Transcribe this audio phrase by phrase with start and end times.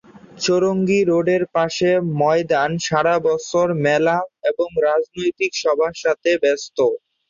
[0.39, 1.89] চৌরঙ্গী রোডের পাশে
[2.19, 4.17] ময়দান সারাবছর মেলা
[4.49, 6.77] এবং রাজনৈতিক সভার সাথে ব্যস্ত।